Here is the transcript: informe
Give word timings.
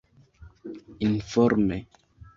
informe 1.05 1.77